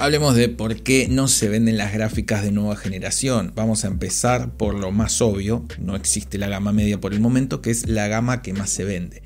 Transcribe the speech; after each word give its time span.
Hablemos 0.00 0.36
de 0.36 0.48
por 0.48 0.76
qué 0.76 1.08
no 1.10 1.26
se 1.26 1.48
venden 1.48 1.76
las 1.76 1.92
gráficas 1.92 2.44
de 2.44 2.52
nueva 2.52 2.76
generación. 2.76 3.50
Vamos 3.56 3.84
a 3.84 3.88
empezar 3.88 4.48
por 4.50 4.74
lo 4.74 4.92
más 4.92 5.20
obvio, 5.20 5.64
no 5.80 5.96
existe 5.96 6.38
la 6.38 6.46
gama 6.46 6.72
media 6.72 7.00
por 7.00 7.12
el 7.12 7.18
momento, 7.18 7.60
que 7.60 7.72
es 7.72 7.88
la 7.88 8.06
gama 8.06 8.40
que 8.40 8.52
más 8.52 8.70
se 8.70 8.84
vende. 8.84 9.22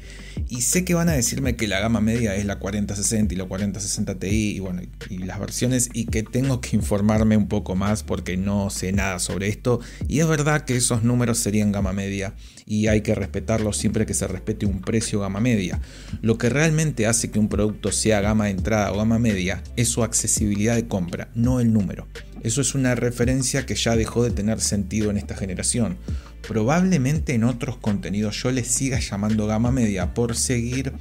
Y 0.49 0.63
sé 0.63 0.85
que 0.85 0.95
van 0.95 1.09
a 1.09 1.13
decirme 1.13 1.57
que 1.57 1.67
la 1.67 1.81
gama 1.81 2.01
media 2.01 2.35
es 2.37 2.45
la 2.45 2.59
4060 2.59 3.35
y 3.35 3.37
la 3.37 3.45
4060 3.45 4.19
Ti 4.19 4.27
y 4.29 4.61
bueno, 4.61 4.83
y 5.09 5.19
las 5.19 5.41
versiones 5.41 5.91
y 5.93 6.07
que 6.07 6.23
tengo 6.23 6.61
que 6.61 6.77
informarme 6.77 7.37
un 7.37 7.49
poco 7.49 7.75
más 7.75 8.03
porque 8.03 8.37
no 8.37 8.71
sé 8.71 8.93
nada 8.93 9.19
sobre 9.19 9.49
esto. 9.49 9.81
Y 10.09 10.21
es 10.21 10.29
verdad 10.29 10.65
que 10.65 10.77
esos 10.77 11.03
números 11.03 11.39
serían 11.39 11.73
gama 11.73 11.93
media 11.93 12.35
y 12.67 12.87
hay 12.87 13.01
que 13.01 13.15
respetarlos 13.15 13.77
siempre 13.77 14.07
que 14.07 14.15
se 14.15 14.27
respete 14.27 14.67
un 14.67 14.81
precio 14.81 15.21
gama 15.21 15.41
media. 15.41 15.81
Lo 16.21 16.39
que 16.39 16.49
realmente 16.49 17.07
hace 17.07 17.31
que 17.31 17.39
un 17.39 17.49
producto 17.49 17.93
sea 17.93 18.21
gama 18.21 18.47
de 18.47 18.53
entrada 18.53 18.93
o 18.93 18.97
gama 18.97 19.19
media 19.19 19.63
es 19.77 19.89
su 19.89 20.03
accesibilidad 20.03 20.75
de 20.75 20.87
compra, 20.87 21.31
no 21.35 21.61
el 21.61 21.73
número. 21.73 22.07
Eso 22.43 22.61
es 22.61 22.75
una 22.75 22.95
referencia 22.95 23.67
que 23.67 23.77
ya 23.77 23.95
dejó 23.95 24.25
de 24.25 24.31
tener 24.31 24.61
sentido 24.61 25.11
en 25.11 25.17
esta 25.17 25.37
generación. 25.37 25.97
Probablemente 26.47 27.35
en 27.35 27.45
otros 27.45 27.77
contenidos 27.77 28.43
yo 28.43 28.51
les 28.51 28.67
siga 28.67 28.99
llamando 28.99 29.47
gama 29.47 29.71
media 29.71 30.13
por 30.15 30.37
seguir 30.37 30.93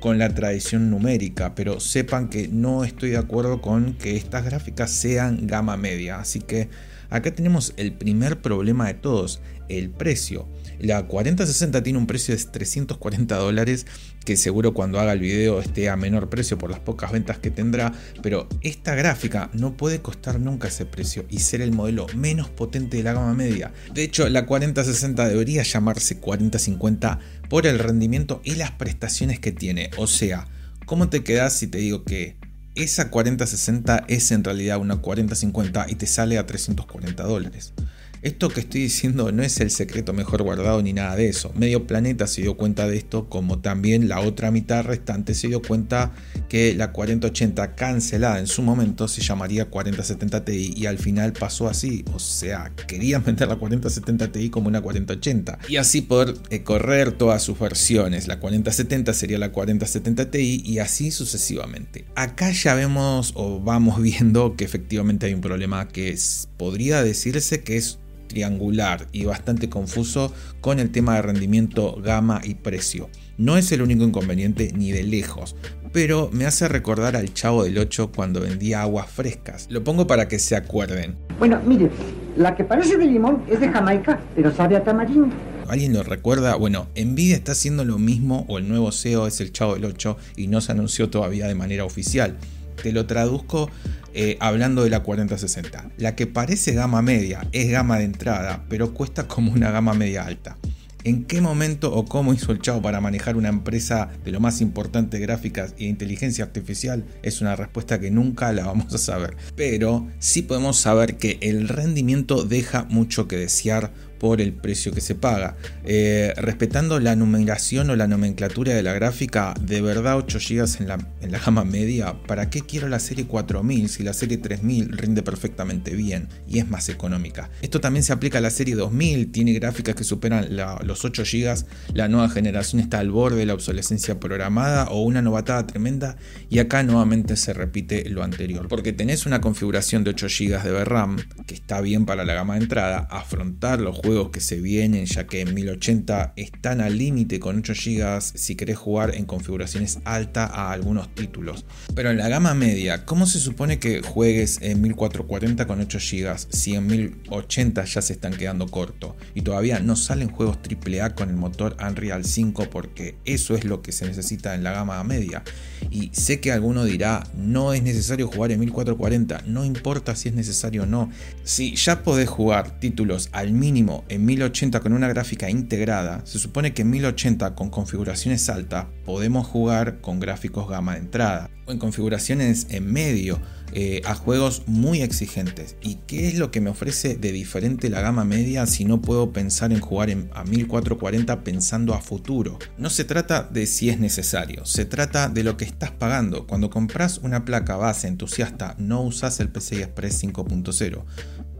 con 0.00 0.18
la 0.18 0.34
tradición 0.34 0.90
numérica, 0.90 1.54
pero 1.54 1.78
sepan 1.78 2.28
que 2.28 2.48
no 2.48 2.84
estoy 2.84 3.10
de 3.10 3.18
acuerdo 3.18 3.60
con 3.60 3.94
que 3.94 4.16
estas 4.16 4.44
gráficas 4.44 4.90
sean 4.90 5.46
gama 5.46 5.76
media. 5.76 6.18
Así 6.18 6.40
que 6.40 6.68
acá 7.08 7.32
tenemos 7.32 7.72
el 7.76 7.92
primer 7.92 8.40
problema 8.40 8.88
de 8.88 8.94
todos, 8.94 9.40
el 9.68 9.90
precio. 9.90 10.48
La 10.78 11.06
4060 11.06 11.82
tiene 11.82 11.98
un 11.98 12.06
precio 12.06 12.36
de 12.36 12.42
340 12.42 13.36
dólares, 13.36 13.86
que 14.24 14.36
seguro 14.36 14.74
cuando 14.74 15.00
haga 15.00 15.12
el 15.12 15.20
video 15.20 15.60
esté 15.60 15.88
a 15.88 15.96
menor 15.96 16.28
precio 16.28 16.58
por 16.58 16.70
las 16.70 16.80
pocas 16.80 17.12
ventas 17.12 17.38
que 17.38 17.50
tendrá, 17.50 17.92
pero 18.22 18.48
esta 18.60 18.94
gráfica 18.94 19.50
no 19.52 19.76
puede 19.76 20.00
costar 20.00 20.40
nunca 20.40 20.68
ese 20.68 20.86
precio 20.86 21.24
y 21.28 21.40
ser 21.40 21.60
el 21.60 21.72
modelo 21.72 22.06
menos 22.16 22.48
potente 22.48 22.96
de 22.96 23.02
la 23.02 23.12
gama 23.12 23.34
media. 23.34 23.72
De 23.92 24.02
hecho, 24.02 24.28
la 24.28 24.46
4060 24.46 25.28
debería 25.28 25.62
llamarse 25.62 26.18
4050 26.18 27.18
por 27.48 27.66
el 27.66 27.78
rendimiento 27.78 28.40
y 28.44 28.54
las 28.54 28.70
prestaciones 28.72 29.40
que 29.40 29.52
tiene. 29.52 29.90
O 29.96 30.06
sea, 30.06 30.48
¿cómo 30.86 31.08
te 31.08 31.22
quedas 31.22 31.54
si 31.54 31.66
te 31.66 31.78
digo 31.78 32.04
que 32.04 32.36
esa 32.74 33.10
4060 33.10 34.04
es 34.08 34.30
en 34.30 34.44
realidad 34.44 34.78
una 34.78 34.96
4050 34.96 35.86
y 35.88 35.94
te 35.96 36.06
sale 36.06 36.38
a 36.38 36.46
340 36.46 37.22
dólares? 37.24 37.74
Esto 38.22 38.50
que 38.50 38.60
estoy 38.60 38.82
diciendo 38.82 39.32
no 39.32 39.42
es 39.42 39.58
el 39.58 39.72
secreto 39.72 40.12
mejor 40.12 40.44
guardado 40.44 40.80
ni 40.80 40.92
nada 40.92 41.16
de 41.16 41.28
eso. 41.28 41.52
Medio 41.56 41.88
planeta 41.88 42.28
se 42.28 42.42
dio 42.42 42.56
cuenta 42.56 42.86
de 42.86 42.96
esto, 42.96 43.28
como 43.28 43.58
también 43.58 44.08
la 44.08 44.20
otra 44.20 44.52
mitad 44.52 44.84
restante 44.84 45.34
se 45.34 45.48
dio 45.48 45.60
cuenta 45.60 46.12
que 46.48 46.72
la 46.76 46.92
4080 46.92 47.74
cancelada 47.74 48.38
en 48.38 48.46
su 48.46 48.62
momento 48.62 49.08
se 49.08 49.22
llamaría 49.22 49.64
4070 49.64 50.44
Ti 50.44 50.74
y 50.76 50.86
al 50.86 50.98
final 50.98 51.32
pasó 51.32 51.68
así. 51.68 52.04
O 52.14 52.20
sea, 52.20 52.70
querían 52.86 53.24
vender 53.24 53.48
la 53.48 53.56
4070 53.56 54.30
Ti 54.30 54.50
como 54.50 54.68
una 54.68 54.80
4080 54.80 55.58
y 55.68 55.76
así 55.76 56.02
poder 56.02 56.36
eh, 56.50 56.62
correr 56.62 57.10
todas 57.10 57.42
sus 57.42 57.58
versiones. 57.58 58.28
La 58.28 58.38
4070 58.38 59.14
sería 59.14 59.38
la 59.38 59.50
4070 59.50 60.30
Ti 60.30 60.62
y 60.64 60.78
así 60.78 61.10
sucesivamente. 61.10 62.04
Acá 62.14 62.52
ya 62.52 62.76
vemos 62.76 63.32
o 63.34 63.58
vamos 63.58 64.00
viendo 64.00 64.54
que 64.54 64.64
efectivamente 64.64 65.26
hay 65.26 65.34
un 65.34 65.40
problema 65.40 65.88
que 65.88 66.16
podría 66.56 67.02
decirse 67.02 67.64
que 67.64 67.78
es 67.78 67.98
triangular 68.28 69.06
y 69.12 69.24
bastante 69.24 69.68
confuso 69.68 70.32
con 70.60 70.78
el 70.78 70.90
tema 70.90 71.16
de 71.16 71.22
rendimiento, 71.22 72.00
gama 72.02 72.40
y 72.44 72.54
precio. 72.54 73.08
No 73.38 73.56
es 73.56 73.72
el 73.72 73.82
único 73.82 74.04
inconveniente 74.04 74.72
ni 74.74 74.92
de 74.92 75.02
lejos, 75.02 75.56
pero 75.92 76.30
me 76.32 76.46
hace 76.46 76.68
recordar 76.68 77.16
al 77.16 77.34
chavo 77.34 77.64
del 77.64 77.78
8 77.78 78.12
cuando 78.14 78.40
vendía 78.40 78.82
aguas 78.82 79.10
frescas. 79.10 79.66
Lo 79.70 79.84
pongo 79.84 80.06
para 80.06 80.28
que 80.28 80.38
se 80.38 80.56
acuerden. 80.56 81.16
Bueno, 81.38 81.60
mire, 81.66 81.90
la 82.36 82.54
que 82.54 82.64
parece 82.64 82.96
de 82.96 83.06
limón 83.06 83.44
es 83.48 83.60
de 83.60 83.68
Jamaica, 83.68 84.20
pero 84.34 84.54
sabe 84.54 84.76
a 84.76 84.84
tamarindo. 84.84 85.34
¿Alguien 85.68 85.92
lo 85.92 86.02
recuerda? 86.02 86.54
Bueno, 86.56 86.88
Nvidia 86.96 87.36
está 87.36 87.52
haciendo 87.52 87.84
lo 87.84 87.98
mismo 87.98 88.44
o 88.48 88.58
el 88.58 88.68
nuevo 88.68 88.92
CEO 88.92 89.26
es 89.26 89.40
el 89.40 89.52
Chavo 89.52 89.74
del 89.74 89.84
8 89.84 90.16
y 90.36 90.48
no 90.48 90.60
se 90.60 90.72
anunció 90.72 91.08
todavía 91.08 91.46
de 91.46 91.54
manera 91.54 91.84
oficial. 91.84 92.36
Te 92.82 92.92
lo 92.92 93.06
traduzco 93.06 93.70
eh, 94.14 94.36
hablando 94.40 94.84
de 94.84 94.90
la 94.90 95.00
4060. 95.00 95.90
La 95.98 96.16
que 96.16 96.26
parece 96.26 96.72
gama 96.72 97.00
media 97.00 97.46
es 97.52 97.70
gama 97.70 97.98
de 97.98 98.04
entrada, 98.04 98.64
pero 98.68 98.92
cuesta 98.92 99.28
como 99.28 99.52
una 99.52 99.70
gama 99.70 99.94
media 99.94 100.24
alta. 100.24 100.56
¿En 101.04 101.24
qué 101.24 101.40
momento 101.40 101.92
o 101.92 102.04
cómo 102.04 102.32
hizo 102.32 102.52
el 102.52 102.60
Chavo 102.60 102.80
para 102.80 103.00
manejar 103.00 103.36
una 103.36 103.48
empresa 103.48 104.10
de 104.24 104.30
lo 104.30 104.38
más 104.38 104.60
importante 104.60 105.18
gráficas 105.18 105.74
e 105.76 105.86
inteligencia 105.86 106.44
artificial? 106.44 107.04
Es 107.24 107.40
una 107.40 107.56
respuesta 107.56 107.98
que 107.98 108.12
nunca 108.12 108.52
la 108.52 108.66
vamos 108.66 108.94
a 108.94 108.98
saber. 108.98 109.36
Pero 109.56 110.06
sí 110.20 110.42
podemos 110.42 110.78
saber 110.78 111.16
que 111.16 111.38
el 111.42 111.68
rendimiento 111.68 112.44
deja 112.44 112.84
mucho 112.84 113.26
que 113.26 113.36
desear 113.36 113.92
por 114.22 114.40
el 114.40 114.52
precio 114.52 114.92
que 114.92 115.00
se 115.00 115.16
paga. 115.16 115.56
Eh, 115.84 116.32
respetando 116.36 117.00
la 117.00 117.16
numeración 117.16 117.90
o 117.90 117.96
la 117.96 118.06
nomenclatura 118.06 118.72
de 118.72 118.84
la 118.84 118.92
gráfica, 118.92 119.52
de 119.60 119.80
verdad 119.80 120.16
8 120.16 120.38
GB 120.38 120.80
en 120.80 120.86
la, 120.86 120.98
en 121.20 121.32
la 121.32 121.40
gama 121.40 121.64
media, 121.64 122.14
¿para 122.28 122.48
qué 122.48 122.60
quiero 122.60 122.88
la 122.88 123.00
serie 123.00 123.26
4000 123.26 123.88
si 123.88 124.04
la 124.04 124.12
serie 124.12 124.38
3000 124.38 124.96
rinde 124.96 125.24
perfectamente 125.24 125.96
bien 125.96 126.28
y 126.46 126.60
es 126.60 126.68
más 126.70 126.88
económica? 126.88 127.50
Esto 127.62 127.80
también 127.80 128.04
se 128.04 128.12
aplica 128.12 128.38
a 128.38 128.40
la 128.40 128.50
serie 128.50 128.76
2000, 128.76 129.32
tiene 129.32 129.54
gráficas 129.54 129.96
que 129.96 130.04
superan 130.04 130.56
los 130.84 131.04
8 131.04 131.24
GB, 131.24 131.64
la 131.94 132.06
nueva 132.06 132.28
generación 132.28 132.80
está 132.80 133.00
al 133.00 133.10
borde 133.10 133.38
de 133.38 133.46
la 133.46 133.54
obsolescencia 133.54 134.20
programada 134.20 134.84
o 134.90 135.02
una 135.02 135.20
novatada 135.20 135.66
tremenda. 135.66 136.16
Y 136.48 136.60
acá 136.60 136.84
nuevamente 136.84 137.34
se 137.34 137.52
repite 137.52 138.08
lo 138.08 138.22
anterior, 138.22 138.68
porque 138.68 138.92
tenés 138.92 139.26
una 139.26 139.40
configuración 139.40 140.04
de 140.04 140.10
8 140.10 140.26
GB 140.28 140.62
de 140.62 140.70
VRAM 140.70 141.16
que 141.44 141.54
está 141.54 141.80
bien 141.80 142.06
para 142.06 142.24
la 142.24 142.34
gama 142.34 142.54
de 142.54 142.60
entrada, 142.60 143.08
afrontar 143.10 143.80
los 143.80 143.96
juegos 143.96 144.11
que 144.30 144.40
se 144.40 144.60
vienen, 144.60 145.06
ya 145.06 145.26
que 145.26 145.40
en 145.40 145.54
1080 145.54 146.34
están 146.36 146.80
al 146.80 146.98
límite 146.98 147.40
con 147.40 147.58
8 147.58 147.72
GB 147.74 148.20
si 148.20 148.54
querés 148.56 148.76
jugar 148.76 149.14
en 149.14 149.24
configuraciones 149.24 149.98
alta 150.04 150.44
a 150.46 150.72
algunos 150.72 151.14
títulos. 151.14 151.64
Pero 151.94 152.10
en 152.10 152.18
la 152.18 152.28
gama 152.28 152.54
media, 152.54 153.04
¿cómo 153.04 153.26
se 153.26 153.38
supone 153.38 153.78
que 153.78 154.02
juegues 154.02 154.58
en 154.60 154.80
1440 154.82 155.66
con 155.66 155.80
8 155.80 155.98
GB 155.98 156.36
si 156.50 156.74
en 156.74 156.86
1080 156.86 157.84
ya 157.84 158.02
se 158.02 158.12
están 158.12 158.34
quedando 158.34 158.68
corto? 158.68 159.16
Y 159.34 159.42
todavía 159.42 159.80
no 159.80 159.96
salen 159.96 160.30
juegos 160.30 160.58
AAA 160.58 161.14
con 161.14 161.30
el 161.30 161.36
motor 161.36 161.76
Unreal 161.80 162.24
5 162.24 162.70
porque 162.70 163.16
eso 163.24 163.54
es 163.54 163.64
lo 163.64 163.82
que 163.82 163.92
se 163.92 164.06
necesita 164.06 164.54
en 164.54 164.62
la 164.62 164.72
gama 164.72 165.02
media. 165.04 165.42
Y 165.90 166.10
sé 166.12 166.40
que 166.40 166.52
alguno 166.52 166.84
dirá, 166.84 167.26
no 167.36 167.72
es 167.72 167.82
necesario 167.82 168.28
jugar 168.28 168.52
en 168.52 168.60
1440, 168.60 169.42
no 169.46 169.64
importa 169.64 170.14
si 170.16 170.28
es 170.28 170.34
necesario 170.34 170.84
o 170.84 170.86
no. 170.86 171.10
Si 171.44 171.74
ya 171.76 172.02
podés 172.02 172.28
jugar 172.28 172.78
títulos 172.78 173.28
al 173.32 173.52
mínimo 173.52 174.01
en 174.08 174.24
1080 174.24 174.80
con 174.80 174.92
una 174.92 175.08
gráfica 175.08 175.50
integrada, 175.50 176.22
se 176.24 176.38
supone 176.38 176.74
que 176.74 176.82
en 176.82 176.90
1080 176.90 177.54
con 177.54 177.70
configuraciones 177.70 178.48
altas 178.48 178.86
podemos 179.04 179.46
jugar 179.46 180.00
con 180.00 180.20
gráficos 180.20 180.68
gama 180.68 180.94
de 180.94 181.00
entrada 181.00 181.50
o 181.66 181.72
en 181.72 181.78
configuraciones 181.78 182.66
en 182.70 182.92
medio 182.92 183.40
eh, 183.74 184.02
a 184.04 184.14
juegos 184.14 184.64
muy 184.66 185.00
exigentes. 185.00 185.76
¿Y 185.80 185.94
qué 186.06 186.28
es 186.28 186.34
lo 186.34 186.50
que 186.50 186.60
me 186.60 186.68
ofrece 186.68 187.16
de 187.16 187.32
diferente 187.32 187.88
la 187.88 188.02
gama 188.02 188.22
media 188.24 188.66
si 188.66 188.84
no 188.84 189.00
puedo 189.00 189.32
pensar 189.32 189.72
en 189.72 189.80
jugar 189.80 190.10
a 190.34 190.44
1440 190.44 191.42
pensando 191.42 191.94
a 191.94 192.00
futuro? 192.02 192.58
No 192.76 192.90
se 192.90 193.04
trata 193.04 193.44
de 193.44 193.66
si 193.66 193.88
es 193.88 193.98
necesario, 193.98 194.66
se 194.66 194.84
trata 194.84 195.30
de 195.30 195.42
lo 195.42 195.56
que 195.56 195.64
estás 195.64 195.90
pagando. 195.90 196.46
Cuando 196.46 196.68
compras 196.68 197.18
una 197.22 197.46
placa 197.46 197.76
base 197.76 198.08
entusiasta 198.08 198.74
no 198.78 199.02
usas 199.02 199.40
el 199.40 199.48
PCI 199.48 199.82
Express 199.82 200.22
5.0 200.22 201.04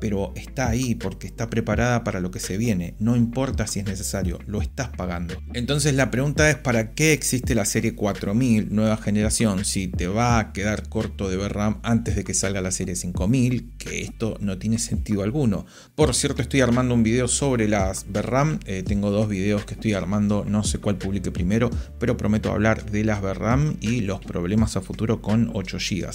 pero 0.02 0.32
está 0.34 0.68
ahí 0.68 0.96
porque 0.96 1.28
está 1.28 1.48
preparada 1.48 2.02
para 2.02 2.18
lo 2.18 2.32
que 2.32 2.40
se 2.40 2.56
viene, 2.56 2.96
no 2.98 3.14
importa 3.14 3.68
si 3.68 3.78
es 3.78 3.86
necesario, 3.86 4.40
lo 4.48 4.60
estás 4.60 4.88
pagando. 4.88 5.36
Entonces 5.54 5.94
la 5.94 6.10
pregunta 6.10 6.50
es 6.50 6.56
¿para 6.56 6.92
qué 6.92 7.12
existe 7.12 7.54
la 7.54 7.64
serie 7.64 7.94
4000 7.94 8.74
nueva 8.74 8.96
generación 8.96 9.64
si 9.64 9.86
te 9.86 10.08
va 10.08 10.40
a 10.40 10.52
quedar 10.52 10.88
corto 10.88 11.30
de 11.30 11.36
VRAM 11.36 11.78
antes 11.84 12.16
de 12.16 12.24
que 12.24 12.34
salga 12.34 12.60
la 12.60 12.72
serie 12.72 12.96
5000? 12.96 13.74
Que 13.78 14.02
esto 14.02 14.36
no 14.40 14.58
tiene 14.58 14.80
sentido 14.80 15.22
alguno. 15.22 15.66
Por 15.94 16.16
cierto, 16.16 16.42
estoy 16.42 16.62
armando 16.62 16.94
un 16.94 17.04
video 17.04 17.28
sobre 17.28 17.68
las 17.68 18.06
VRAM, 18.08 18.58
eh, 18.66 18.82
tengo 18.84 19.12
dos 19.12 19.28
videos 19.28 19.64
que 19.66 19.74
estoy 19.74 19.92
armando, 19.92 20.44
no 20.44 20.64
sé 20.64 20.78
cuál 20.78 20.98
publique 20.98 21.30
primero, 21.30 21.70
pero 22.00 22.16
prometo 22.16 22.50
hablar 22.50 22.90
de 22.90 23.04
las 23.04 23.22
VRAM 23.22 23.76
y 23.80 24.00
los 24.00 24.18
problemas 24.18 24.76
a 24.76 24.80
futuro 24.80 25.22
con 25.22 25.52
8 25.54 25.78
GB. 25.78 26.10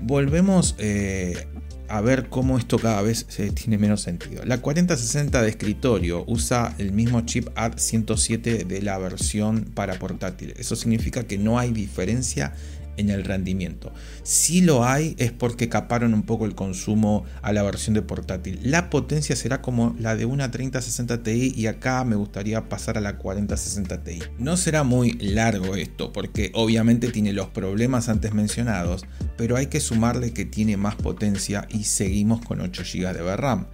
Volvemos 0.00 0.74
eh, 0.78 1.46
a 1.92 2.00
ver 2.00 2.30
cómo 2.30 2.56
esto 2.56 2.78
cada 2.78 3.02
vez 3.02 3.26
se 3.28 3.50
tiene 3.50 3.76
menos 3.76 4.00
sentido. 4.00 4.42
La 4.46 4.62
4060 4.62 5.42
de 5.42 5.50
escritorio 5.50 6.24
usa 6.26 6.74
el 6.78 6.90
mismo 6.90 7.20
chip 7.20 7.48
AD107 7.54 8.64
de 8.64 8.80
la 8.80 8.96
versión 8.96 9.66
para 9.74 9.98
portátil. 9.98 10.54
Eso 10.56 10.74
significa 10.74 11.24
que 11.24 11.36
no 11.36 11.58
hay 11.58 11.70
diferencia 11.70 12.54
en 12.96 13.10
el 13.10 13.24
rendimiento. 13.24 13.92
Si 14.22 14.60
lo 14.60 14.84
hay 14.84 15.14
es 15.18 15.32
porque 15.32 15.68
caparon 15.68 16.14
un 16.14 16.22
poco 16.22 16.46
el 16.46 16.54
consumo 16.54 17.24
a 17.42 17.52
la 17.52 17.62
versión 17.62 17.94
de 17.94 18.02
portátil. 18.02 18.60
La 18.62 18.90
potencia 18.90 19.36
será 19.36 19.62
como 19.62 19.96
la 19.98 20.16
de 20.16 20.24
una 20.24 20.50
3060 20.50 21.22
Ti 21.22 21.54
y 21.56 21.66
acá 21.66 22.04
me 22.04 22.16
gustaría 22.16 22.68
pasar 22.68 22.98
a 22.98 23.00
la 23.00 23.18
4060 23.18 24.04
Ti. 24.04 24.18
No 24.38 24.56
será 24.56 24.82
muy 24.82 25.12
largo 25.12 25.76
esto 25.76 26.12
porque 26.12 26.50
obviamente 26.54 27.10
tiene 27.10 27.32
los 27.32 27.48
problemas 27.48 28.08
antes 28.08 28.34
mencionados, 28.34 29.04
pero 29.36 29.56
hay 29.56 29.66
que 29.66 29.80
sumarle 29.80 30.32
que 30.32 30.44
tiene 30.44 30.76
más 30.76 30.96
potencia 30.96 31.66
y 31.70 31.84
seguimos 31.84 32.44
con 32.44 32.60
8 32.60 32.82
GB 32.84 33.12
de 33.12 33.36
RAM. 33.36 33.66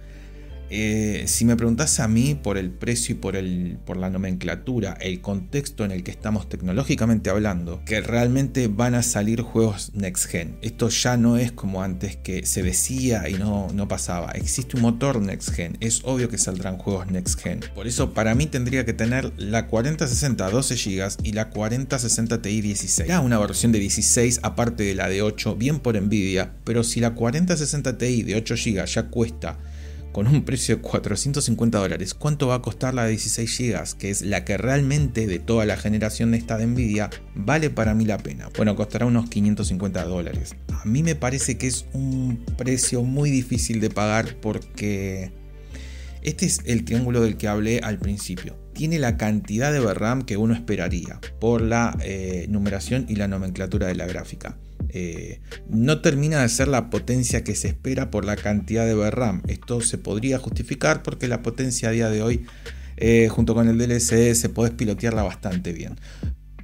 Eh, 0.69 1.23
si 1.27 1.45
me 1.45 1.55
preguntas 1.55 1.99
a 1.99 2.07
mí 2.07 2.35
por 2.35 2.57
el 2.57 2.69
precio 2.71 3.15
y 3.15 3.17
por, 3.17 3.35
el, 3.35 3.77
por 3.85 3.97
la 3.97 4.09
nomenclatura, 4.09 4.93
el 5.01 5.21
contexto 5.21 5.85
en 5.85 5.91
el 5.91 6.03
que 6.03 6.11
estamos 6.11 6.47
tecnológicamente 6.49 7.29
hablando, 7.29 7.81
que 7.85 8.01
realmente 8.01 8.67
van 8.67 8.95
a 8.95 9.03
salir 9.03 9.41
juegos 9.41 9.91
next 9.93 10.25
gen. 10.25 10.57
Esto 10.61 10.89
ya 10.89 11.17
no 11.17 11.37
es 11.37 11.51
como 11.51 11.83
antes 11.83 12.15
que 12.17 12.45
se 12.45 12.63
decía 12.63 13.29
y 13.29 13.33
no, 13.33 13.67
no 13.73 13.87
pasaba. 13.87 14.31
Existe 14.31 14.75
un 14.75 14.83
motor 14.83 15.21
next 15.21 15.51
gen. 15.51 15.77
Es 15.79 16.01
obvio 16.03 16.29
que 16.29 16.37
saldrán 16.37 16.77
juegos 16.77 17.07
next 17.07 17.39
gen. 17.39 17.61
Por 17.73 17.87
eso 17.87 18.13
para 18.13 18.35
mí 18.35 18.45
tendría 18.45 18.85
que 18.85 18.93
tener 18.93 19.33
la 19.37 19.67
4060 19.67 20.49
12 20.49 20.75
GB 20.75 21.09
y 21.23 21.33
la 21.33 21.49
4060 21.49 22.41
Ti 22.41 22.61
16. 22.61 23.07
Ya 23.07 23.19
una 23.19 23.39
versión 23.39 23.71
de 23.71 23.79
16 23.79 24.41
aparte 24.43 24.83
de 24.83 24.95
la 24.95 25.09
de 25.09 25.21
8, 25.21 25.55
bien 25.55 25.79
por 25.79 25.99
Nvidia, 25.99 26.53
pero 26.63 26.83
si 26.83 26.99
la 26.99 27.15
4060 27.15 27.97
Ti 27.97 28.23
de 28.23 28.35
8 28.35 28.55
GB 28.55 28.85
ya 28.85 29.07
cuesta 29.07 29.57
con 30.11 30.27
un 30.27 30.43
precio 30.43 30.77
de 30.77 30.81
450 30.81 31.77
dólares. 31.77 32.13
¿Cuánto 32.13 32.47
va 32.47 32.55
a 32.55 32.61
costar 32.61 32.93
la 32.93 33.05
de 33.05 33.11
16 33.11 33.57
GB? 33.57 33.97
Que 33.97 34.09
es 34.09 34.21
la 34.21 34.45
que 34.45 34.57
realmente 34.57 35.27
de 35.27 35.39
toda 35.39 35.65
la 35.65 35.77
generación 35.77 36.31
de 36.31 36.37
esta 36.37 36.57
de 36.57 36.67
Nvidia 36.67 37.09
vale 37.35 37.69
para 37.69 37.93
mí 37.93 38.05
la 38.05 38.17
pena. 38.17 38.49
Bueno, 38.55 38.75
costará 38.75 39.05
unos 39.05 39.29
550 39.29 40.03
dólares. 40.05 40.55
A 40.69 40.85
mí 40.85 41.03
me 41.03 41.15
parece 41.15 41.57
que 41.57 41.67
es 41.67 41.85
un 41.93 42.43
precio 42.57 43.03
muy 43.03 43.29
difícil 43.29 43.79
de 43.79 43.89
pagar 43.89 44.35
porque 44.41 45.31
este 46.21 46.45
es 46.45 46.61
el 46.65 46.85
triángulo 46.85 47.21
del 47.21 47.37
que 47.37 47.47
hablé 47.47 47.79
al 47.79 47.99
principio. 47.99 48.57
Tiene 48.73 48.99
la 48.99 49.17
cantidad 49.17 49.71
de 49.71 49.79
VRAM 49.79 50.23
que 50.23 50.37
uno 50.37 50.53
esperaría 50.53 51.19
por 51.39 51.61
la 51.61 51.97
eh, 52.01 52.45
numeración 52.49 53.05
y 53.09 53.15
la 53.15 53.27
nomenclatura 53.27 53.87
de 53.87 53.95
la 53.95 54.05
gráfica 54.05 54.57
eh, 54.89 55.41
no 55.67 56.01
termina 56.01 56.41
de 56.41 56.49
ser 56.49 56.67
la 56.67 56.89
potencia 56.89 57.43
que 57.43 57.55
se 57.55 57.67
espera 57.69 58.11
por 58.11 58.25
la 58.25 58.35
cantidad 58.35 58.85
de 58.85 58.93
VRAM. 58.93 59.41
Esto 59.47 59.81
se 59.81 59.97
podría 59.97 60.39
justificar 60.39 61.03
porque 61.03 61.27
la 61.27 61.41
potencia 61.41 61.89
a 61.89 61.91
día 61.91 62.09
de 62.09 62.21
hoy, 62.21 62.45
eh, 62.97 63.27
junto 63.29 63.53
con 63.53 63.67
el 63.67 63.77
DLC, 63.77 64.35
se 64.35 64.49
puede 64.49 64.71
pilotearla 64.71 65.23
bastante 65.23 65.73
bien 65.73 65.95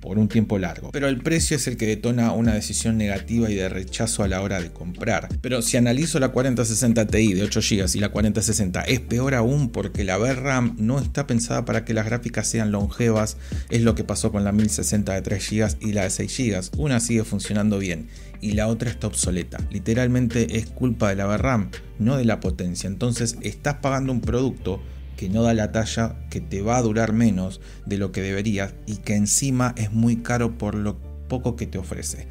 por 0.06 0.19
un 0.19 0.28
tiempo 0.28 0.60
largo. 0.60 0.92
Pero 0.92 1.07
el 1.07 1.18
precio 1.18 1.57
es 1.57 1.66
el 1.66 1.78
que 1.78 1.88
detona 1.88 2.31
una 2.31 2.54
decisión 2.54 2.96
negativa 2.96 3.50
y 3.50 3.56
de 3.56 3.69
rechazo 3.69 4.22
a 4.22 4.28
la 4.28 4.40
hora 4.42 4.62
de 4.62 4.72
comprar. 4.72 5.30
Pero 5.42 5.63
si 5.63 5.78
analizo 5.78 6.19
la 6.19 6.30
4060 6.30 7.07
Ti 7.07 7.34
de 7.34 7.42
8 7.42 7.60
GB 7.60 7.96
y 7.96 8.00
la 8.00 8.10
4060 8.10 8.81
es 8.81 9.00
peor 9.00 9.34
aún 9.34 9.72
porque 9.72 10.04
la 10.04 10.18
VRAM 10.18 10.75
no 10.78 11.00
está 11.00 11.25
pensada 11.25 11.66
para 11.66 11.86
que 11.86 11.96
las 11.96 12.06
gráficas 12.06 12.46
sean 12.46 12.72
longevas, 12.72 13.38
es 13.72 13.81
lo 13.81 13.96
que 13.96 14.04
pasó 14.04 14.31
con 14.31 14.44
la 14.44 14.52
1060 14.52 15.12
de 15.12 15.22
3 15.24 15.50
GB 15.50 15.78
y 15.81 15.94
la 15.94 16.04
de 16.04 16.12
6 16.12 16.38
GB. 16.38 16.80
Una 16.80 17.00
sigue 17.00 17.24
funcionando 17.24 17.80
bien 17.80 18.08
y 18.42 18.51
la 18.51 18.68
otra 18.68 18.92
está 18.92 19.08
obsoleta. 19.08 19.58
Literalmente 19.72 20.60
es 20.60 20.68
culpa 20.68 21.10
de 21.10 21.16
la 21.16 21.25
VRAM, 21.25 21.72
no 21.98 22.16
de 22.16 22.25
la 22.25 22.40
potencia. 22.40 22.88
Entonces 22.88 23.38
estás 23.42 23.78
pagando 23.78 24.12
un 24.12 24.22
producto 24.22 24.84
que 25.15 25.29
no 25.29 25.44
da 25.44 25.53
la 25.53 25.71
talla, 25.71 26.15
que 26.29 26.41
te 26.41 26.62
va 26.62 26.77
a 26.77 26.81
durar 26.81 27.13
menos 27.13 27.62
de 27.85 27.97
lo 27.97 28.12
que 28.12 28.21
deberías 28.21 28.73
y 28.85 28.97
que 28.97 29.15
encima 29.15 29.73
es 29.77 29.91
muy 29.91 30.17
caro 30.17 30.57
por 30.57 30.75
lo 30.75 30.97
poco 31.27 31.56
que 31.56 31.67
te 31.67 31.77
ofrece. 31.77 32.27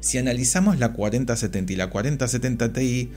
Si 0.00 0.18
analizamos 0.18 0.78
la 0.78 0.92
4070 0.92 1.72
y 1.72 1.76
la 1.76 1.90
4070 1.90 2.72
Ti, 2.72 3.10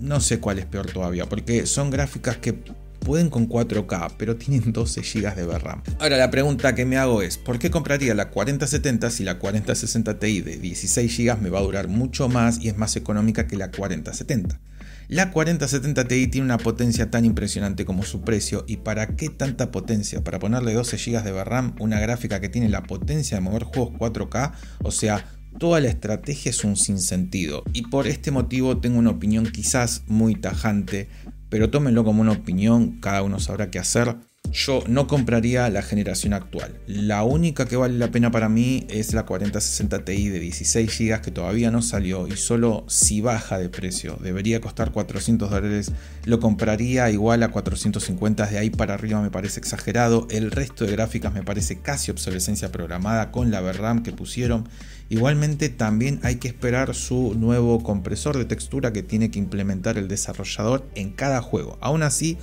no 0.00 0.20
sé 0.20 0.40
cuál 0.40 0.58
es 0.58 0.66
peor 0.66 0.86
todavía, 0.86 1.26
porque 1.26 1.66
son 1.66 1.90
gráficas 1.90 2.36
que 2.38 2.58
pueden 2.98 3.30
con 3.30 3.48
4K, 3.48 4.14
pero 4.18 4.36
tienen 4.36 4.72
12 4.72 5.00
GB 5.00 5.34
de 5.34 5.44
VRAM. 5.44 5.82
Ahora 6.00 6.16
la 6.16 6.30
pregunta 6.30 6.74
que 6.74 6.84
me 6.84 6.96
hago 6.96 7.22
es, 7.22 7.38
¿por 7.38 7.58
qué 7.58 7.70
compraría 7.70 8.14
la 8.14 8.30
4070 8.30 9.10
si 9.10 9.24
la 9.24 9.38
4060 9.38 10.18
Ti 10.18 10.40
de 10.40 10.58
16 10.58 11.16
GB 11.16 11.40
me 11.40 11.50
va 11.50 11.60
a 11.60 11.62
durar 11.62 11.88
mucho 11.88 12.28
más 12.28 12.58
y 12.60 12.68
es 12.68 12.76
más 12.76 12.96
económica 12.96 13.46
que 13.46 13.56
la 13.56 13.70
4070? 13.70 14.60
La 15.08 15.30
4070 15.30 16.06
Ti 16.06 16.26
tiene 16.26 16.44
una 16.44 16.58
potencia 16.58 17.10
tan 17.10 17.24
impresionante 17.24 17.86
como 17.86 18.02
su 18.02 18.20
precio 18.20 18.64
y 18.68 18.76
para 18.76 19.16
qué 19.16 19.30
tanta 19.30 19.70
potencia, 19.70 20.22
para 20.22 20.38
ponerle 20.38 20.74
12 20.74 20.98
GB 20.98 21.22
de 21.22 21.44
RAM, 21.44 21.74
una 21.78 21.98
gráfica 21.98 22.40
que 22.40 22.50
tiene 22.50 22.68
la 22.68 22.82
potencia 22.82 23.38
de 23.38 23.40
mover 23.40 23.62
juegos 23.64 23.94
4K, 23.98 24.52
o 24.82 24.90
sea, 24.90 25.24
toda 25.58 25.80
la 25.80 25.88
estrategia 25.88 26.50
es 26.50 26.62
un 26.62 26.76
sinsentido. 26.76 27.62
Y 27.72 27.84
por 27.84 28.06
este 28.06 28.30
motivo 28.30 28.80
tengo 28.80 28.98
una 28.98 29.08
opinión 29.08 29.46
quizás 29.46 30.02
muy 30.08 30.34
tajante, 30.34 31.08
pero 31.48 31.70
tómenlo 31.70 32.04
como 32.04 32.20
una 32.20 32.32
opinión, 32.32 33.00
cada 33.00 33.22
uno 33.22 33.40
sabrá 33.40 33.70
qué 33.70 33.78
hacer 33.78 34.27
yo 34.52 34.82
no 34.86 35.06
compraría 35.06 35.68
la 35.70 35.82
generación 35.82 36.32
actual. 36.32 36.78
La 36.86 37.22
única 37.22 37.66
que 37.66 37.76
vale 37.76 37.98
la 37.98 38.10
pena 38.10 38.30
para 38.30 38.48
mí 38.48 38.86
es 38.88 39.12
la 39.14 39.24
4060 39.24 40.04
Ti 40.04 40.28
de 40.28 40.40
16 40.40 40.98
GB 40.98 41.20
que 41.20 41.30
todavía 41.30 41.70
no 41.70 41.82
salió 41.82 42.26
y 42.26 42.36
solo 42.36 42.84
si 42.88 43.20
baja 43.20 43.58
de 43.58 43.68
precio, 43.68 44.18
debería 44.22 44.60
costar 44.60 44.92
400 44.92 45.50
dólares, 45.50 45.92
lo 46.24 46.40
compraría 46.40 47.10
igual 47.10 47.42
a 47.42 47.50
450, 47.50 48.46
de 48.46 48.58
ahí 48.58 48.70
para 48.70 48.94
arriba 48.94 49.20
me 49.20 49.30
parece 49.30 49.60
exagerado, 49.60 50.26
el 50.30 50.50
resto 50.50 50.84
de 50.84 50.92
gráficas 50.92 51.32
me 51.34 51.42
parece 51.42 51.80
casi 51.80 52.10
obsolescencia 52.10 52.72
programada 52.72 53.30
con 53.30 53.50
la 53.50 53.60
VRAM 53.60 54.02
que 54.02 54.12
pusieron. 54.12 54.68
Igualmente 55.10 55.70
también 55.70 56.20
hay 56.22 56.36
que 56.36 56.48
esperar 56.48 56.94
su 56.94 57.34
nuevo 57.34 57.82
compresor 57.82 58.36
de 58.36 58.44
textura 58.44 58.92
que 58.92 59.02
tiene 59.02 59.30
que 59.30 59.38
implementar 59.38 59.96
el 59.96 60.06
desarrollador 60.06 60.86
en 60.94 61.10
cada 61.12 61.40
juego. 61.40 61.78
Aún 61.80 62.02
así, 62.02 62.36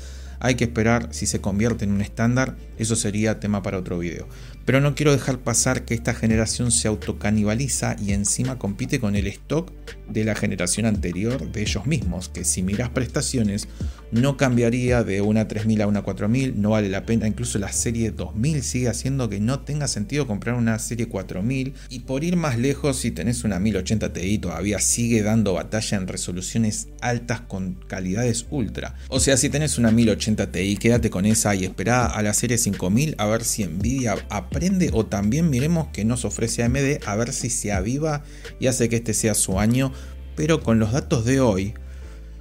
hay 0.46 0.54
que 0.54 0.66
esperar 0.66 1.08
si 1.10 1.26
se 1.26 1.42
convierte 1.42 1.86
en 1.86 1.92
un 1.92 2.02
estándar, 2.02 2.56
eso 2.78 2.96
sería 2.96 3.40
tema 3.40 3.64
para 3.64 3.80
otro 3.80 3.98
video. 3.98 4.28
Pero 4.66 4.82
no 4.82 4.96
quiero 4.96 5.12
dejar 5.12 5.40
pasar 5.40 5.86
que 5.86 5.94
esta 5.94 6.14
generación 6.14 6.72
se 6.72 6.88
autocanibaliza 6.88 7.96
y 8.04 8.14
encima 8.14 8.58
compite 8.58 9.00
con 9.00 9.16
el 9.16 9.28
stock 9.28 9.72
de 10.10 10.24
la 10.24 10.36
generación 10.36 10.86
anterior 10.86 11.52
de 11.52 11.62
ellos 11.62 11.86
mismos, 11.86 12.30
que 12.30 12.44
si 12.44 12.64
miras 12.64 12.90
prestaciones 12.90 13.68
no 14.12 14.38
cambiaría 14.38 15.04
de 15.04 15.22
una 15.22 15.48
3000 15.48 15.82
a 15.82 15.88
una 15.88 16.02
4000, 16.02 16.62
no 16.62 16.72
vale 16.72 16.90
la 16.90 17.06
pena, 17.06 17.28
incluso 17.28 17.60
la 17.60 17.72
serie 17.72 18.12
2000 18.12 18.64
sigue 18.64 18.90
haciendo 18.90 19.30
que 19.30 19.40
no 19.40 19.60
tenga 19.62 19.88
sentido 19.88 20.28
comprar 20.28 20.56
una 20.56 20.80
serie 20.80 21.08
4000 21.08 21.74
y 21.90 22.00
por 22.00 22.24
ir 22.24 22.36
más 22.36 22.58
lejos 22.58 22.98
si 22.98 23.12
tenés 23.12 23.44
una 23.44 23.60
1080 23.60 24.14
Ti 24.14 24.38
todavía 24.40 24.80
sigue 24.80 25.22
dando 25.22 25.54
batalla 25.54 25.98
en 25.98 26.08
resoluciones 26.08 26.88
altas 27.02 27.42
con 27.42 27.74
calidades 27.88 28.46
ultra. 28.50 28.96
O 29.10 29.20
sea, 29.20 29.38
si 29.38 29.50
tenés 29.50 29.78
una 29.78 29.92
1080 29.92 30.52
Ti, 30.52 30.78
quédate 30.78 31.10
con 31.10 31.26
esa 31.26 31.56
y 31.56 31.66
espera 31.66 32.06
a 32.06 32.22
la 32.22 32.34
serie 32.34 32.58
5000 32.58 33.16
a 33.18 33.26
ver 33.26 33.44
si 33.44 33.66
Nvidia 33.66 34.16
aprende 34.56 34.90
o 34.94 35.06
también 35.06 35.50
miremos 35.50 35.88
que 35.88 36.06
nos 36.06 36.24
ofrece 36.24 36.64
AMD 36.64 37.06
a 37.06 37.16
ver 37.18 37.34
si 37.34 37.50
se 37.50 37.74
aviva 37.74 38.24
y 38.58 38.68
hace 38.68 38.88
que 38.88 38.96
este 38.96 39.14
sea 39.14 39.34
su 39.34 39.60
año, 39.60 39.92
pero 40.38 40.64
con 40.64 40.80
los 40.80 40.94
datos 40.94 41.26
de 41.26 41.42
hoy 41.42 41.74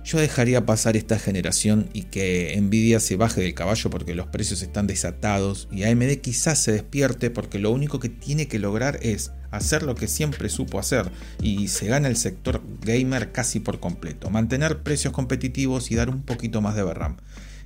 yo 0.04 0.18
dejaría 0.20 0.64
pasar 0.64 0.96
esta 0.96 1.18
generación 1.18 1.90
y 1.92 2.02
que 2.02 2.56
Nvidia 2.60 3.00
se 3.00 3.16
baje 3.16 3.40
del 3.40 3.54
caballo 3.54 3.90
porque 3.90 4.14
los 4.14 4.28
precios 4.28 4.62
están 4.62 4.86
desatados 4.86 5.66
y 5.72 5.82
AMD 5.82 6.18
quizás 6.20 6.60
se 6.60 6.70
despierte 6.70 7.30
porque 7.30 7.58
lo 7.58 7.72
único 7.72 7.98
que 7.98 8.10
tiene 8.10 8.46
que 8.46 8.60
lograr 8.60 9.00
es 9.02 9.32
hacer 9.50 9.82
lo 9.82 9.96
que 9.96 10.06
siempre 10.06 10.48
supo 10.50 10.78
hacer 10.78 11.10
y 11.42 11.66
se 11.66 11.88
gana 11.88 12.06
el 12.06 12.16
sector 12.16 12.62
gamer 12.82 13.32
casi 13.32 13.58
por 13.58 13.80
completo, 13.80 14.30
mantener 14.30 14.84
precios 14.84 15.12
competitivos 15.12 15.90
y 15.90 15.96
dar 15.96 16.10
un 16.10 16.22
poquito 16.22 16.60
más 16.60 16.76
de 16.76 16.84
VRAM 16.84 17.16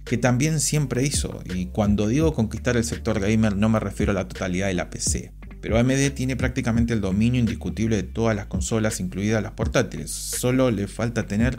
que 0.09 0.19
también 0.19 0.59
siempre 0.59 1.05
hizo. 1.05 1.41
Y 1.45 1.67
cuando 1.67 2.09
digo 2.09 2.35
conquistar 2.35 2.77
el 2.77 2.85
sector 2.85 3.21
gamer 3.21 3.57
no 3.57 3.69
me 3.69 3.79
refiero 3.79 4.13
a 4.13 4.15
la 4.15 4.27
totalidad 4.27 4.69
de 4.69 4.75
la 4.75 4.91
PC, 4.91 5.33
pero 5.61 5.79
AMD 5.79 6.11
tiene 6.15 6.37
prácticamente 6.37 6.95
el 6.95 7.01
dominio 7.01 7.41
indiscutible 7.41 7.97
de 7.97 8.03
todas 8.03 8.35
las 8.35 8.47
consolas, 8.47 9.01
incluidas 9.01 9.43
las 9.43 9.53
portátiles. 9.53 10.11
Solo 10.11 10.71
le 10.71 10.89
falta 10.89 11.27
tener 11.27 11.59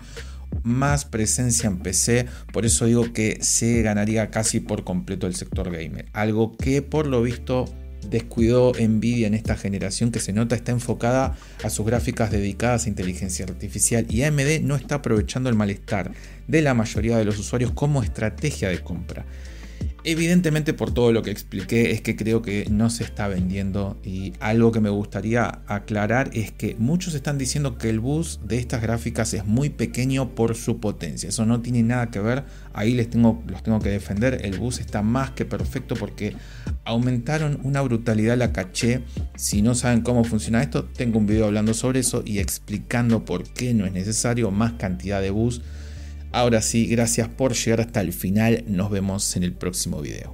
más 0.64 1.06
presencia 1.06 1.68
en 1.68 1.78
PC, 1.78 2.26
por 2.52 2.66
eso 2.66 2.86
digo 2.86 3.14
que 3.14 3.38
se 3.42 3.82
ganaría 3.84 4.32
casi 4.32 4.60
por 4.60 4.84
completo 4.84 5.28
el 5.28 5.36
sector 5.36 5.72
gamer, 5.72 6.08
algo 6.14 6.58
que 6.58 6.82
por 6.82 7.06
lo 7.06 7.22
visto 7.22 7.66
descuidó 8.10 8.74
Nvidia 8.74 9.28
en 9.28 9.34
esta 9.34 9.56
generación 9.56 10.12
que 10.12 10.20
se 10.20 10.34
nota 10.34 10.56
está 10.56 10.72
enfocada 10.72 11.38
a 11.64 11.70
sus 11.70 11.86
gráficas 11.86 12.32
dedicadas 12.32 12.86
a 12.86 12.90
inteligencia 12.90 13.46
artificial 13.46 14.06
y 14.10 14.24
AMD 14.24 14.62
no 14.62 14.76
está 14.76 14.96
aprovechando 14.96 15.50
el 15.50 15.56
malestar 15.56 16.12
de 16.48 16.62
la 16.62 16.74
mayoría 16.74 17.18
de 17.18 17.26
los 17.26 17.38
usuarios 17.38 17.72
como 17.72 18.04
estrategia 18.04 18.70
de 18.70 18.80
compra. 18.80 19.26
Evidentemente 20.12 20.74
por 20.74 20.92
todo 20.92 21.12
lo 21.12 21.22
que 21.22 21.30
expliqué 21.30 21.92
es 21.92 22.02
que 22.02 22.16
creo 22.16 22.42
que 22.42 22.66
no 22.72 22.90
se 22.90 23.04
está 23.04 23.28
vendiendo 23.28 23.96
y 24.04 24.34
algo 24.40 24.72
que 24.72 24.80
me 24.80 24.90
gustaría 24.90 25.60
aclarar 25.68 26.32
es 26.34 26.52
que 26.52 26.76
muchos 26.80 27.14
están 27.14 27.38
diciendo 27.38 27.78
que 27.78 27.92
el 27.92 28.00
bus 28.00 28.40
de 28.44 28.58
estas 28.58 28.82
gráficas 28.82 29.36
es 29.36 29.46
muy 29.46 29.70
pequeño 29.70 30.34
por 30.34 30.56
su 30.56 30.80
potencia. 30.80 31.30
Eso 31.30 31.46
no 31.46 31.62
tiene 31.62 31.84
nada 31.84 32.10
que 32.10 32.20
ver, 32.22 32.44
ahí 32.74 32.96
les 32.96 33.12
tengo, 33.12 33.44
los 33.46 33.62
tengo 33.62 33.80
que 33.82 33.90
defender. 33.90 34.44
El 34.44 34.58
bus 34.58 34.80
está 34.80 35.04
más 35.04 35.30
que 35.30 35.46
perfecto 35.46 35.94
porque 35.94 36.36
aumentaron 36.86 37.60
una 37.62 37.82
brutalidad 37.82 38.36
la 38.36 38.52
caché 38.52 39.04
Si 39.36 39.62
no 39.62 39.76
saben 39.76 40.02
cómo 40.02 40.24
funciona 40.24 40.64
esto, 40.64 40.86
tengo 40.86 41.20
un 41.20 41.28
video 41.28 41.46
hablando 41.46 41.76
sobre 41.76 42.00
eso 42.00 42.24
y 42.26 42.40
explicando 42.40 43.26
por 43.26 43.44
qué 43.44 43.76
no 43.76 43.86
es 43.86 43.92
necesario 43.92 44.50
más 44.50 44.74
cantidad 44.74 45.22
de 45.22 45.30
bus. 45.30 45.62
Ahora 46.32 46.62
sí, 46.62 46.86
gracias 46.88 47.28
por 47.28 47.54
llegar 47.54 47.82
hasta 47.82 48.02
el 48.02 48.14
final. 48.14 48.64
Nos 48.68 48.92
vemos 48.92 49.36
en 49.36 49.44
el 49.44 49.54
próximo 49.54 50.02
video. 50.02 50.28